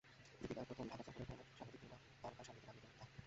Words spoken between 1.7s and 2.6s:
কিংবা তারকা